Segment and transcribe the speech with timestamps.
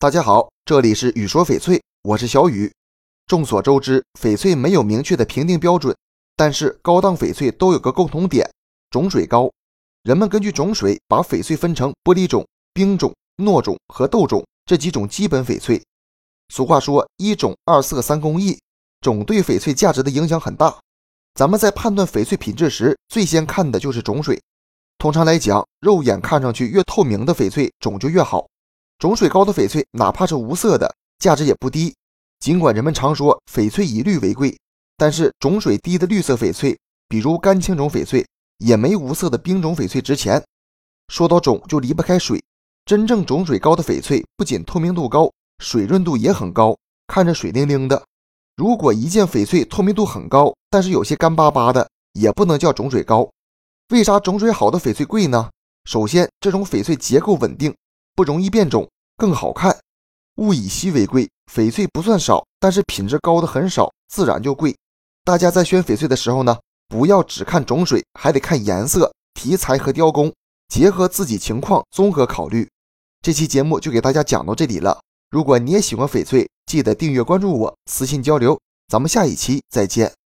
[0.00, 2.72] 大家好，这里是雨说翡翠，我是小雨。
[3.26, 5.94] 众所周知，翡翠没有明确的评定标准，
[6.34, 8.50] 但是高档翡翠都有个共同点，
[8.88, 9.50] 种水高。
[10.02, 15.82] 人们根据种水把翡翠分成玻璃种、冰种、糯种和豆种这几种基本翡翠。
[16.48, 18.58] 俗话说“一种二色三工艺”，
[19.04, 20.74] 种对翡翠价值的影响很大。
[21.34, 24.40] 咱们在判断翡翠品质时，最先看的就是种水。
[24.96, 28.46] 通常来讲，肉眼看上去越透明的翡翠种就越好。
[29.00, 31.94] 种水高的翡翠，哪怕是无色的，价值也不低。
[32.38, 34.54] 尽管人们常说翡翠以绿为贵，
[34.98, 38.26] 但是种水低的绿色翡翠，比如干青种翡翠，
[38.58, 40.44] 也没无色的冰种翡翠值钱。
[41.08, 42.38] 说到种，就离不开水。
[42.84, 48.04] 真正种水高的翡翠，不仅透明度高，水润度也很高，看着水灵灵的。
[48.54, 53.26] 如果一件翡翠透明度很高，但是有些干巴巴的，也不能叫种水高。
[53.88, 55.48] 为啥种水好的翡翠贵呢？
[55.86, 57.74] 首先，这种翡翠结构稳定。
[58.20, 59.74] 不容易变种，更好看。
[60.36, 64.76] 物以稀为贵，翡翠不算少，但是品质高的很少，自然就贵。
[65.24, 66.54] 大家在选翡翠的时候呢，
[66.86, 70.30] 不要只看种水，还得看颜色、题材和雕工，
[70.68, 72.68] 结合自己情况综合考虑。
[73.22, 75.00] 这期节目就给大家讲到这里了。
[75.30, 78.60] 如果你也喜欢翡翠，记得订阅关注我，私信交流。
[78.86, 80.19] 咱们下一期再见。